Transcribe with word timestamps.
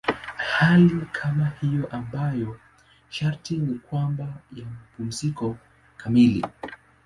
Hali 0.47 1.01
kama 1.11 1.47
hiyo 1.61 1.87
ambayo 1.91 2.59
sharti 3.09 3.57
ni 3.57 3.79
kwamba 3.79 4.33
ya 4.55 4.65
mapumziko 4.65 5.57
kamili. 5.97 6.45